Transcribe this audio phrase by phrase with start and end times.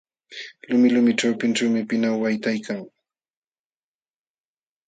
[0.69, 2.81] Lumilumi ćhapinćhuumi pinaw waytaykan.